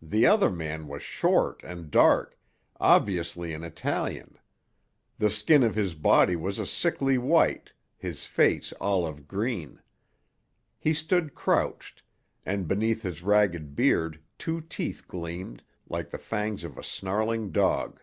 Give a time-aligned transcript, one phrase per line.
[0.00, 2.38] The other man was short and dark,
[2.80, 4.38] obviously an Italian;
[5.18, 9.82] the skin of his body was a sickly white, his face olive green.
[10.78, 12.02] He stood crouched,
[12.46, 18.00] and beneath his ragged beard two teeth gleamed, like the fangs of a snarling dog.